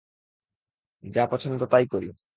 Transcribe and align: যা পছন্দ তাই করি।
যা 1.03 1.23
পছন্দ 1.27 1.61
তাই 1.65 1.85
করি। 1.87 2.07